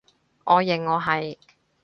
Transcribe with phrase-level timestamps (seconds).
[0.45, 1.37] 我認我係